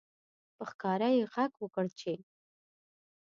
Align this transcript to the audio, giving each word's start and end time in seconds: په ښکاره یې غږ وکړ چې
په 0.55 0.63
ښکاره 0.69 1.07
یې 1.15 1.23
غږ 1.33 1.51
وکړ 1.61 1.85
چې 1.99 2.13